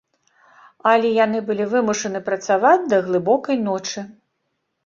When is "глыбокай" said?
3.09-3.63